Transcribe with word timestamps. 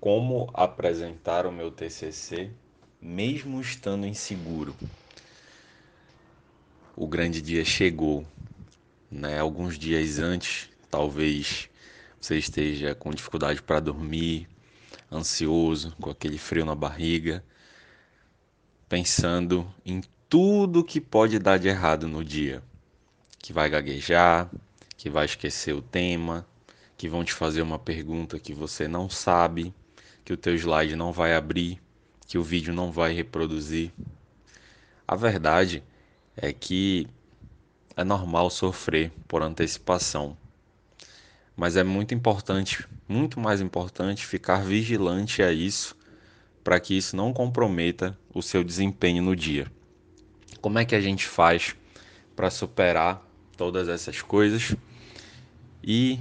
Como 0.00 0.48
apresentar 0.54 1.44
o 1.44 1.52
meu 1.52 1.70
TCC 1.70 2.50
mesmo 3.02 3.60
estando 3.60 4.06
inseguro? 4.06 4.74
O 6.96 7.06
grande 7.06 7.42
dia 7.42 7.62
chegou, 7.66 8.26
né? 9.10 9.38
Alguns 9.38 9.78
dias 9.78 10.18
antes, 10.18 10.70
talvez 10.90 11.68
você 12.18 12.38
esteja 12.38 12.94
com 12.94 13.10
dificuldade 13.10 13.60
para 13.60 13.78
dormir, 13.78 14.48
ansioso, 15.12 15.94
com 16.00 16.08
aquele 16.08 16.38
frio 16.38 16.64
na 16.64 16.74
barriga, 16.74 17.44
pensando 18.88 19.70
em 19.84 20.00
tudo 20.30 20.82
que 20.82 20.98
pode 20.98 21.38
dar 21.38 21.58
de 21.58 21.68
errado 21.68 22.08
no 22.08 22.24
dia, 22.24 22.62
que 23.38 23.52
vai 23.52 23.68
gaguejar, 23.68 24.50
que 24.96 25.10
vai 25.10 25.26
esquecer 25.26 25.74
o 25.74 25.82
tema, 25.82 26.46
que 26.96 27.06
vão 27.06 27.22
te 27.22 27.34
fazer 27.34 27.60
uma 27.60 27.78
pergunta 27.78 28.38
que 28.38 28.54
você 28.54 28.88
não 28.88 29.10
sabe, 29.10 29.74
que 30.30 30.34
o 30.34 30.36
teu 30.36 30.54
slide 30.54 30.94
não 30.94 31.10
vai 31.10 31.34
abrir, 31.34 31.82
que 32.24 32.38
o 32.38 32.42
vídeo 32.44 32.72
não 32.72 32.92
vai 32.92 33.12
reproduzir. 33.12 33.90
A 35.06 35.16
verdade 35.16 35.82
é 36.36 36.52
que 36.52 37.08
é 37.96 38.04
normal 38.04 38.48
sofrer 38.48 39.10
por 39.26 39.42
antecipação. 39.42 40.36
Mas 41.56 41.76
é 41.76 41.82
muito 41.82 42.14
importante, 42.14 42.86
muito 43.08 43.40
mais 43.40 43.60
importante 43.60 44.24
ficar 44.24 44.62
vigilante 44.62 45.42
a 45.42 45.50
isso 45.50 45.96
para 46.62 46.78
que 46.78 46.96
isso 46.96 47.16
não 47.16 47.32
comprometa 47.32 48.16
o 48.32 48.40
seu 48.40 48.62
desempenho 48.62 49.24
no 49.24 49.34
dia. 49.34 49.66
Como 50.60 50.78
é 50.78 50.84
que 50.84 50.94
a 50.94 51.00
gente 51.00 51.26
faz 51.26 51.74
para 52.36 52.50
superar 52.50 53.20
todas 53.56 53.88
essas 53.88 54.22
coisas 54.22 54.76
e 55.82 56.20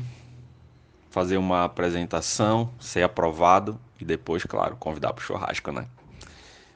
fazer 1.12 1.38
uma 1.38 1.64
apresentação, 1.64 2.74
ser 2.80 3.04
aprovado 3.04 3.80
e 4.00 4.06
depois, 4.06 4.44
claro, 4.44 4.76
convidar 4.78 5.14
para 5.14 5.22
o 5.22 5.26
churrasco, 5.26 5.72
né? 5.72 5.88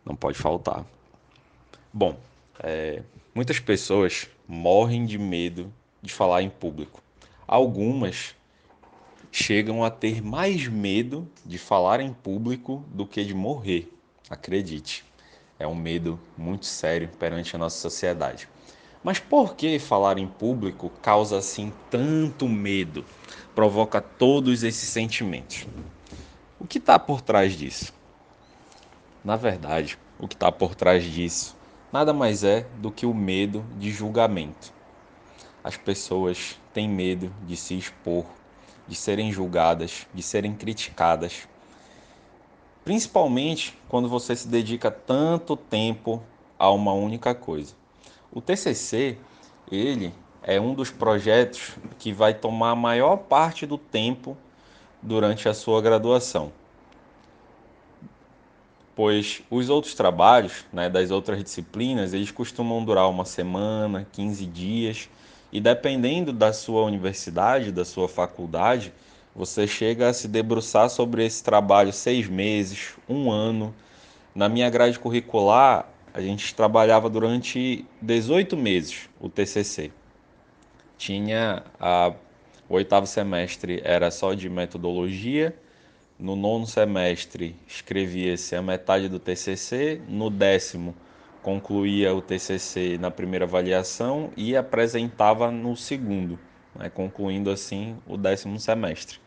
Não 0.05 0.15
pode 0.15 0.37
faltar. 0.37 0.85
Bom, 1.91 2.17
é, 2.59 3.01
muitas 3.33 3.59
pessoas 3.59 4.27
morrem 4.47 5.05
de 5.05 5.17
medo 5.17 5.71
de 6.01 6.11
falar 6.11 6.41
em 6.41 6.49
público. 6.49 7.01
Algumas 7.47 8.35
chegam 9.31 9.83
a 9.83 9.89
ter 9.89 10.21
mais 10.21 10.67
medo 10.67 11.27
de 11.45 11.57
falar 11.57 11.99
em 11.99 12.13
público 12.13 12.85
do 12.89 13.05
que 13.05 13.23
de 13.23 13.33
morrer. 13.33 13.91
Acredite, 14.29 15.03
é 15.57 15.65
um 15.65 15.75
medo 15.75 16.19
muito 16.37 16.65
sério 16.65 17.09
perante 17.19 17.55
a 17.55 17.59
nossa 17.59 17.77
sociedade. 17.77 18.47
Mas 19.03 19.19
por 19.19 19.55
que 19.55 19.79
falar 19.79 20.17
em 20.17 20.27
público 20.27 20.89
causa 21.01 21.37
assim 21.37 21.73
tanto 21.89 22.47
medo? 22.47 23.03
Provoca 23.53 23.99
todos 23.99 24.63
esses 24.63 24.87
sentimentos. 24.87 25.67
O 26.63 26.67
que 26.67 26.77
está 26.77 26.97
por 26.97 27.19
trás 27.19 27.57
disso? 27.57 27.93
Na 29.21 29.35
verdade, 29.35 29.99
o 30.17 30.29
que 30.29 30.33
está 30.33 30.49
por 30.49 30.75
trás 30.75 31.03
disso 31.03 31.57
nada 31.91 32.13
mais 32.13 32.41
é 32.41 32.65
do 32.77 32.89
que 32.89 33.05
o 33.05 33.13
medo 33.13 33.65
de 33.77 33.91
julgamento. 33.91 34.71
As 35.61 35.75
pessoas 35.75 36.57
têm 36.73 36.87
medo 36.87 37.35
de 37.45 37.57
se 37.57 37.77
expor, 37.77 38.23
de 38.87 38.95
serem 38.95 39.29
julgadas, 39.29 40.07
de 40.13 40.23
serem 40.23 40.55
criticadas. 40.55 41.49
Principalmente 42.85 43.77
quando 43.89 44.07
você 44.07 44.33
se 44.33 44.47
dedica 44.47 44.89
tanto 44.89 45.57
tempo 45.57 46.23
a 46.57 46.71
uma 46.71 46.93
única 46.93 47.35
coisa. 47.35 47.75
O 48.31 48.39
TCC, 48.39 49.17
ele 49.69 50.15
é 50.41 50.61
um 50.61 50.73
dos 50.73 50.89
projetos 50.89 51.71
que 51.99 52.13
vai 52.13 52.33
tomar 52.33 52.71
a 52.71 52.75
maior 52.75 53.17
parte 53.17 53.65
do 53.65 53.77
tempo 53.77 54.37
durante 55.03 55.47
a 55.49 55.53
sua 55.53 55.81
graduação. 55.81 56.51
Pois 58.95 59.41
os 59.49 59.69
outros 59.69 59.93
trabalhos, 59.93 60.65
né, 60.71 60.89
das 60.89 61.11
outras 61.11 61.43
disciplinas, 61.43 62.13
eles 62.13 62.31
costumam 62.31 62.83
durar 62.83 63.09
uma 63.09 63.25
semana, 63.25 64.07
15 64.11 64.45
dias, 64.45 65.09
e 65.51 65.59
dependendo 65.59 66.31
da 66.31 66.53
sua 66.53 66.83
universidade, 66.83 67.71
da 67.71 67.83
sua 67.85 68.07
faculdade, 68.07 68.93
você 69.35 69.67
chega 69.67 70.09
a 70.09 70.13
se 70.13 70.27
debruçar 70.27 70.89
sobre 70.89 71.25
esse 71.25 71.43
trabalho 71.43 71.91
seis 71.91 72.27
meses, 72.27 72.93
um 73.09 73.31
ano. 73.31 73.73
Na 74.33 74.47
minha 74.47 74.69
grade 74.69 74.99
curricular, 74.99 75.87
a 76.13 76.21
gente 76.21 76.53
trabalhava 76.53 77.09
durante 77.09 77.85
18 78.01 78.55
meses 78.55 79.09
o 79.19 79.27
TCC. 79.27 79.91
Tinha 80.97 81.63
a, 81.79 82.13
o 82.69 82.75
oitavo 82.75 83.05
semestre 83.05 83.81
era 83.83 84.09
só 84.11 84.33
de 84.33 84.49
metodologia, 84.49 85.55
no 86.19 86.35
nono 86.35 86.65
semestre 86.65 87.55
escrevia-se 87.67 88.55
a 88.55 88.61
metade 88.61 89.09
do 89.09 89.19
TCC, 89.19 90.01
no 90.07 90.29
décimo 90.29 90.95
concluía 91.41 92.15
o 92.15 92.21
TCC 92.21 92.97
na 92.97 93.11
primeira 93.11 93.45
avaliação 93.45 94.31
e 94.37 94.55
apresentava 94.55 95.51
no 95.51 95.75
segundo, 95.75 96.39
né, 96.73 96.89
concluindo 96.89 97.51
assim 97.51 97.97
o 98.07 98.15
décimo 98.15 98.57
semestre. 98.59 99.19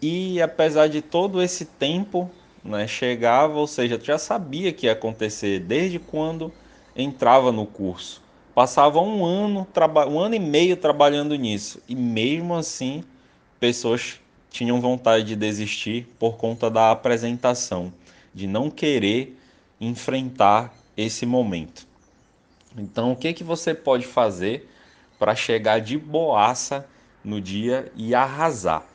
E 0.00 0.42
apesar 0.42 0.88
de 0.88 1.00
todo 1.00 1.40
esse 1.40 1.64
tempo 1.64 2.28
né, 2.64 2.88
chegava, 2.88 3.56
ou 3.58 3.68
seja, 3.68 3.98
já 4.02 4.18
sabia 4.18 4.72
que 4.72 4.86
ia 4.86 4.92
acontecer 4.92 5.60
desde 5.60 6.00
quando 6.00 6.52
entrava 6.96 7.52
no 7.52 7.64
curso. 7.64 8.20
Passava 8.54 9.00
um 9.00 9.24
ano, 9.24 9.66
um 10.10 10.18
ano 10.18 10.34
e 10.34 10.38
meio 10.38 10.76
trabalhando 10.76 11.34
nisso 11.36 11.82
e 11.88 11.94
mesmo 11.94 12.54
assim 12.54 13.02
pessoas 13.58 14.20
tinham 14.50 14.80
vontade 14.80 15.24
de 15.24 15.36
desistir 15.36 16.06
por 16.18 16.36
conta 16.36 16.70
da 16.70 16.90
apresentação, 16.90 17.92
de 18.34 18.46
não 18.46 18.70
querer 18.70 19.38
enfrentar 19.80 20.74
esse 20.96 21.24
momento. 21.24 21.86
Então, 22.76 23.12
o 23.12 23.16
que 23.16 23.32
que 23.32 23.44
você 23.44 23.72
pode 23.72 24.06
fazer 24.06 24.68
para 25.18 25.34
chegar 25.34 25.80
de 25.80 25.96
boaça 25.96 26.86
no 27.24 27.40
dia 27.40 27.90
e 27.96 28.14
arrasar? 28.14 28.86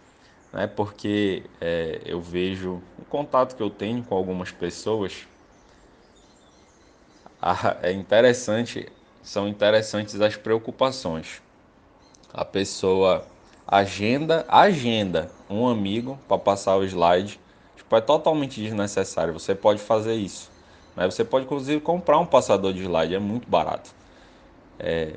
né? 0.51 0.67
porque 0.67 1.43
é, 1.61 2.01
eu 2.05 2.21
vejo 2.21 2.81
o 2.97 3.05
contato 3.05 3.55
que 3.55 3.61
eu 3.61 3.69
tenho 3.69 4.03
com 4.03 4.15
algumas 4.15 4.51
pessoas 4.51 5.27
é 7.81 7.91
interessante, 7.91 8.87
são 9.27 9.45
interessantes 9.45 10.21
as 10.21 10.37
preocupações. 10.37 11.41
A 12.33 12.45
pessoa 12.45 13.25
agenda, 13.67 14.45
agenda 14.47 15.29
um 15.49 15.67
amigo 15.67 16.17
para 16.29 16.37
passar 16.37 16.77
o 16.77 16.85
slide, 16.85 17.37
tipo, 17.75 17.93
é 17.93 17.99
totalmente 17.99 18.61
desnecessário. 18.61 19.33
Você 19.33 19.53
pode 19.53 19.81
fazer 19.81 20.15
isso. 20.15 20.49
Né? 20.95 21.05
Você 21.05 21.25
pode 21.25 21.43
inclusive 21.43 21.81
comprar 21.81 22.17
um 22.19 22.25
passador 22.25 22.71
de 22.71 22.83
slide, 22.83 23.15
é 23.15 23.19
muito 23.19 23.49
barato. 23.49 23.93
É, 24.79 25.15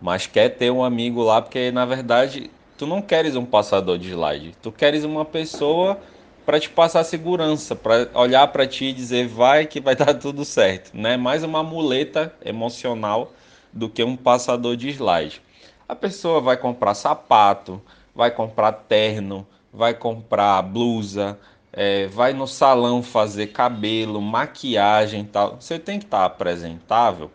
mas 0.00 0.26
quer 0.26 0.48
ter 0.48 0.72
um 0.72 0.82
amigo 0.82 1.22
lá 1.22 1.40
porque 1.40 1.70
na 1.70 1.84
verdade 1.84 2.50
tu 2.76 2.84
não 2.84 3.00
queres 3.00 3.36
um 3.36 3.44
passador 3.44 3.96
de 3.96 4.08
slide, 4.08 4.56
tu 4.60 4.72
queres 4.72 5.04
uma 5.04 5.24
pessoa 5.24 6.00
para 6.44 6.58
te 6.58 6.68
passar 6.68 7.04
segurança, 7.04 7.76
para 7.76 8.08
olhar 8.14 8.48
para 8.48 8.66
ti 8.66 8.86
e 8.86 8.92
dizer 8.92 9.28
vai 9.28 9.66
que 9.66 9.80
vai 9.80 9.94
dar 9.94 10.14
tudo 10.14 10.44
certo, 10.44 10.90
né? 10.96 11.16
Mais 11.16 11.44
uma 11.44 11.62
muleta 11.62 12.34
emocional 12.44 13.32
do 13.72 13.88
que 13.88 14.04
um 14.04 14.16
passador 14.16 14.76
de 14.76 14.88
slide. 14.90 15.42
A 15.88 15.94
pessoa 15.94 16.40
vai 16.40 16.56
comprar 16.56 16.94
sapato, 16.94 17.80
vai 18.14 18.30
comprar 18.30 18.72
terno, 18.72 19.46
vai 19.72 19.94
comprar 19.94 20.62
blusa, 20.62 21.38
é, 21.72 22.06
vai 22.08 22.32
no 22.32 22.46
salão 22.46 23.02
fazer 23.02 23.48
cabelo, 23.48 24.20
maquiagem, 24.20 25.24
tal. 25.24 25.56
Você 25.60 25.78
tem 25.78 25.98
que 25.98 26.04
estar 26.04 26.18
tá 26.18 26.24
apresentável, 26.24 27.30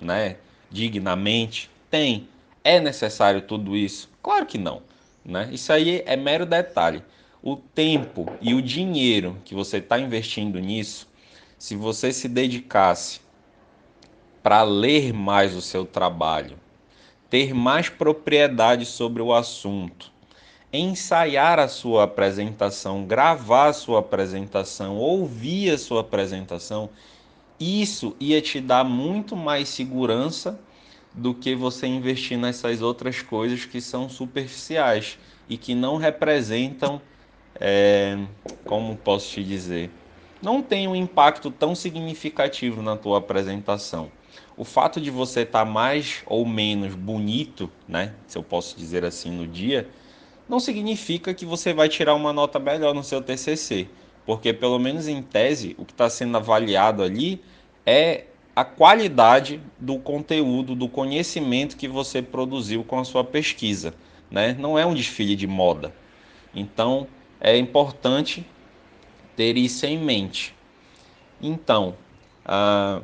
né? 0.00 0.36
Dignamente, 0.70 1.70
tem. 1.90 2.28
É 2.64 2.80
necessário 2.80 3.42
tudo 3.42 3.76
isso? 3.76 4.08
Claro 4.22 4.46
que 4.46 4.56
não. 4.56 4.82
Né? 5.24 5.48
Isso 5.52 5.72
aí 5.72 6.02
é 6.06 6.16
mero 6.16 6.46
detalhe. 6.46 7.02
O 7.42 7.56
tempo 7.56 8.26
e 8.40 8.54
o 8.54 8.62
dinheiro 8.62 9.36
que 9.44 9.54
você 9.54 9.78
está 9.78 9.98
investindo 9.98 10.58
nisso, 10.58 11.08
se 11.58 11.74
você 11.76 12.12
se 12.12 12.28
dedicasse 12.28 13.20
para 14.42 14.62
ler 14.62 15.12
mais 15.12 15.54
o 15.54 15.60
seu 15.60 15.84
trabalho, 15.84 16.58
ter 17.30 17.54
mais 17.54 17.88
propriedade 17.88 18.84
sobre 18.84 19.22
o 19.22 19.32
assunto, 19.32 20.10
ensaiar 20.72 21.58
a 21.58 21.68
sua 21.68 22.04
apresentação, 22.04 23.04
gravar 23.04 23.68
a 23.68 23.72
sua 23.72 24.00
apresentação, 24.00 24.96
ouvir 24.96 25.70
a 25.70 25.78
sua 25.78 26.00
apresentação, 26.00 26.90
isso 27.60 28.16
ia 28.18 28.40
te 28.40 28.60
dar 28.60 28.84
muito 28.84 29.36
mais 29.36 29.68
segurança 29.68 30.58
do 31.14 31.34
que 31.34 31.54
você 31.54 31.86
investir 31.86 32.38
nessas 32.38 32.80
outras 32.80 33.22
coisas 33.22 33.64
que 33.64 33.80
são 33.80 34.08
superficiais 34.08 35.18
e 35.48 35.56
que 35.56 35.74
não 35.74 35.96
representam, 35.96 37.00
é, 37.60 38.18
como 38.64 38.96
posso 38.96 39.28
te 39.30 39.44
dizer, 39.44 39.90
não 40.40 40.62
tem 40.62 40.88
um 40.88 40.96
impacto 40.96 41.50
tão 41.50 41.74
significativo 41.74 42.82
na 42.82 42.96
tua 42.96 43.18
apresentação. 43.18 44.10
O 44.56 44.64
fato 44.64 45.00
de 45.00 45.10
você 45.10 45.40
estar 45.40 45.64
tá 45.64 45.70
mais 45.70 46.22
ou 46.26 46.46
menos 46.46 46.94
bonito, 46.94 47.70
né, 47.88 48.14
se 48.26 48.36
eu 48.36 48.42
posso 48.42 48.76
dizer 48.76 49.04
assim, 49.04 49.30
no 49.30 49.46
dia, 49.46 49.88
não 50.48 50.60
significa 50.60 51.32
que 51.32 51.46
você 51.46 51.72
vai 51.72 51.88
tirar 51.88 52.14
uma 52.14 52.32
nota 52.32 52.58
melhor 52.58 52.94
no 52.94 53.02
seu 53.02 53.22
TCC. 53.22 53.88
porque 54.24 54.52
pelo 54.52 54.78
menos 54.78 55.08
em 55.08 55.20
tese 55.20 55.74
o 55.78 55.84
que 55.84 55.92
está 55.92 56.08
sendo 56.08 56.36
avaliado 56.36 57.02
ali 57.02 57.42
é 57.84 58.26
a 58.54 58.64
qualidade 58.64 59.60
do 59.80 59.98
conteúdo, 59.98 60.76
do 60.76 60.88
conhecimento 60.88 61.76
que 61.76 61.88
você 61.88 62.22
produziu 62.22 62.84
com 62.84 62.98
a 63.00 63.04
sua 63.04 63.24
pesquisa. 63.24 63.94
Né? 64.30 64.54
Não 64.58 64.78
é 64.78 64.86
um 64.86 64.94
desfile 64.94 65.34
de 65.34 65.46
moda. 65.46 65.92
Então 66.54 67.08
é 67.40 67.56
importante 67.56 68.46
ter 69.34 69.56
isso 69.56 69.86
em 69.86 69.98
mente. 69.98 70.54
Então, 71.40 71.96
a 72.44 73.00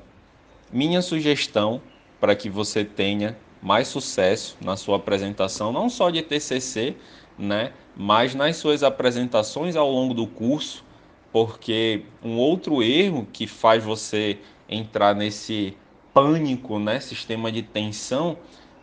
minha 0.72 1.02
sugestão 1.02 1.80
para 2.20 2.34
que 2.34 2.50
você 2.50 2.84
tenha 2.84 3.36
mais 3.62 3.88
sucesso 3.88 4.56
na 4.60 4.76
sua 4.76 4.96
apresentação, 4.96 5.72
não 5.72 5.88
só 5.88 6.10
de 6.10 6.22
TCC, 6.22 6.96
né, 7.38 7.72
mas 7.96 8.34
nas 8.34 8.56
suas 8.56 8.82
apresentações 8.82 9.76
ao 9.76 9.90
longo 9.90 10.14
do 10.14 10.26
curso, 10.26 10.84
porque 11.32 12.04
um 12.22 12.36
outro 12.36 12.82
erro 12.82 13.26
que 13.32 13.46
faz 13.46 13.82
você 13.84 14.38
entrar 14.68 15.14
nesse 15.14 15.76
pânico, 16.12 16.78
né, 16.78 17.00
sistema 17.00 17.50
de 17.50 17.62
tensão, 17.62 18.36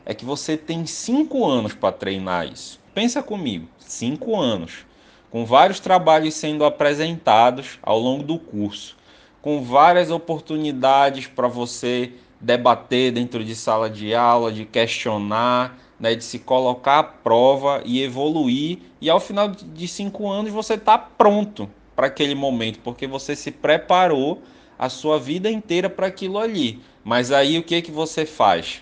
é 0.06 0.14
que 0.14 0.26
você 0.26 0.56
tem 0.56 0.86
cinco 0.86 1.46
anos 1.46 1.74
para 1.74 1.92
treinar 1.92 2.48
isso. 2.48 2.80
Pensa 2.94 3.22
comigo, 3.24 3.68
cinco 3.80 4.40
anos, 4.40 4.86
com 5.32 5.46
vários 5.46 5.80
trabalhos 5.80 6.34
sendo 6.36 6.64
apresentados 6.64 7.80
ao 7.82 8.00
longo 8.00 8.24
do 8.24 8.38
curso, 8.38 8.96
com 9.46 9.62
várias 9.62 10.10
oportunidades 10.10 11.28
para 11.28 11.48
você 11.48 12.14
debater 12.42 13.12
dentro 13.12 13.44
de 13.44 13.56
sala 13.56 13.88
de 13.88 14.16
aula, 14.16 14.52
de 14.52 14.66
questionar, 14.66 15.78
né, 16.00 16.16
de 16.16 16.24
se 16.24 16.40
colocar 16.40 16.98
à 16.98 17.04
prova 17.04 17.80
e 17.86 18.02
evoluir. 18.02 18.80
E 19.00 19.08
ao 19.08 19.20
final 19.20 19.50
de 19.50 19.88
cinco 19.88 20.28
anos 20.28 20.52
você 20.52 20.74
está 20.74 20.98
pronto 20.98 21.70
para 21.96 22.08
aquele 22.08 22.34
momento, 22.34 22.80
porque 22.80 23.06
você 23.06 23.36
se 23.36 23.52
preparou 23.52 24.42
a 24.80 24.90
sua 24.90 25.20
vida 25.20 25.48
inteira 25.48 25.92
para 25.92 26.08
aquilo 26.08 26.40
ali. 26.40 26.82
Mas 27.04 27.32
aí 27.32 27.60
o 27.60 27.64
que 27.64 27.84
que 27.84 27.92
você 27.92 28.26
faz? 28.26 28.82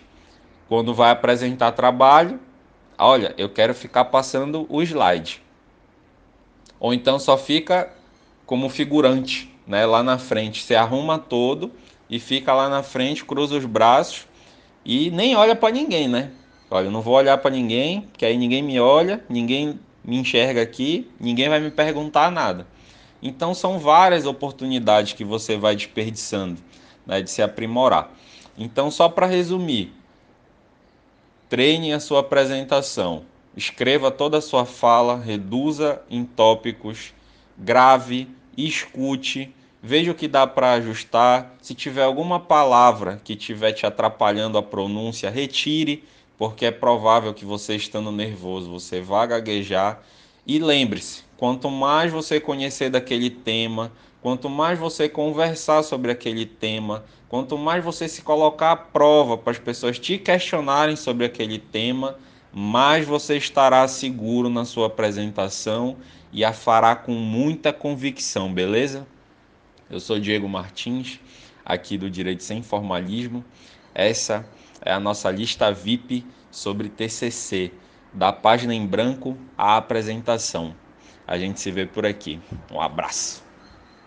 Quando 0.70 0.94
vai 0.94 1.12
apresentar 1.12 1.74
trabalho, 1.74 2.40
olha, 2.98 3.36
eu 3.38 3.50
quero 3.50 3.76
ficar 3.76 4.06
passando 4.06 4.66
o 4.70 4.82
slide. 4.82 5.44
Ou 6.80 6.94
então 6.94 7.20
só 7.20 7.38
fica 7.38 7.92
como 8.46 8.70
figurante, 8.70 9.53
né, 9.68 9.86
lá 9.86 10.04
na 10.04 10.18
frente. 10.18 10.64
Você 10.64 10.76
arruma 10.76 11.18
todo 11.18 11.72
e 12.10 12.20
fica 12.20 12.54
lá 12.54 12.70
na 12.70 12.84
frente, 12.84 13.26
cruza 13.26 13.56
os 13.56 13.66
braços 13.66 14.28
e 14.86 15.10
nem 15.12 15.36
olha 15.36 15.56
para 15.56 15.74
ninguém, 15.74 16.08
né? 16.08 16.32
Olha, 16.70 16.86
eu 16.86 16.92
não 16.92 17.02
vou 17.02 17.16
olhar 17.16 17.38
para 17.38 17.52
ninguém, 17.52 18.02
porque 18.02 18.26
aí 18.26 18.38
ninguém 18.38 18.62
me 18.62 18.80
olha, 18.80 19.24
ninguém 19.30 19.80
me 20.04 20.18
enxerga 20.18 20.62
aqui, 20.62 21.10
ninguém 21.20 21.48
vai 21.48 21.60
me 21.60 21.72
perguntar 21.72 22.32
nada. 22.32 22.68
Então 23.22 23.54
são 23.54 23.80
várias 23.80 24.26
oportunidades 24.26 25.14
que 25.14 25.24
você 25.24 25.56
vai 25.56 25.76
desperdiçando 25.76 26.60
né, 27.06 27.22
de 27.22 27.30
se 27.30 27.42
aprimorar. 27.42 28.12
Então, 28.58 28.92
só 28.92 29.10
para 29.10 29.26
resumir, 29.26 29.94
treine 31.50 31.94
a 31.94 32.00
sua 32.00 32.20
apresentação, 32.20 33.26
escreva 33.56 34.12
toda 34.12 34.38
a 34.38 34.42
sua 34.42 34.66
fala, 34.66 35.18
reduza 35.18 36.02
em 36.10 36.24
tópicos, 36.24 37.14
grave, 37.58 38.28
escute, 38.58 39.54
veja 39.82 40.12
o 40.12 40.16
que 40.16 40.28
dá 40.28 40.46
para 40.48 40.74
ajustar. 40.74 41.56
Se 41.62 41.74
tiver 41.74 42.04
alguma 42.04 42.40
palavra 42.40 43.22
que 43.24 43.34
estiver 43.34 43.72
te 43.72 43.86
atrapalhando 43.86 44.58
a 44.58 44.64
pronúncia, 44.64 45.30
retire, 45.30 46.04
porque 46.38 46.66
é 46.66 46.72
provável 46.72 47.34
que 47.34 47.46
você 47.46 47.76
estando 47.76 48.12
nervoso, 48.12 48.72
você 48.72 49.02
vá 49.02 49.26
gaguejar. 49.26 50.02
E 50.46 50.60
lembre-se, 50.60 51.24
Quanto 51.44 51.70
mais 51.70 52.10
você 52.10 52.40
conhecer 52.40 52.90
daquele 52.90 53.30
tema, 53.30 53.92
quanto 54.22 54.50
mais 54.50 54.80
você 54.80 55.10
conversar 55.10 55.84
sobre 55.84 56.10
aquele 56.10 56.46
tema, 56.46 57.04
quanto 57.28 57.58
mais 57.58 57.84
você 57.84 58.08
se 58.08 58.22
colocar 58.22 58.72
à 58.72 58.76
prova 58.78 59.38
para 59.38 59.52
as 59.52 59.60
pessoas 59.60 60.00
te 60.00 60.18
questionarem 60.18 60.96
sobre 60.96 61.26
aquele 61.26 61.60
tema, 61.60 62.18
mais 62.54 63.06
você 63.06 63.36
estará 63.36 63.86
seguro 63.90 64.48
na 64.50 64.64
sua 64.64 64.88
apresentação 64.88 65.98
e 66.34 66.44
a 66.44 66.52
fará 66.52 66.96
com 66.96 67.14
muita 67.14 67.72
convicção, 67.72 68.52
beleza? 68.52 69.06
Eu 69.90 70.00
sou 70.00 70.20
Diego 70.20 70.50
Martins, 70.50 71.20
aqui 71.64 71.96
do 71.96 72.10
Direito 72.10 72.44
Sem 72.44 72.64
Formalismo. 72.64 73.46
Essa 73.94 74.44
é 74.82 74.92
a 74.92 75.00
nossa 75.00 75.30
lista 75.30 75.72
VIP 75.72 76.26
sobre 76.50 76.90
TCC, 76.90 77.72
da 78.12 78.34
página 78.34 78.74
em 78.74 78.86
branco 78.86 79.38
à 79.56 79.78
apresentação. 79.78 80.76
A 81.28 81.38
gente 81.38 81.60
se 81.60 81.72
vê 81.72 81.86
por 81.86 82.06
aqui. 82.06 82.40
Um 82.72 82.82
abraço. 82.82 83.43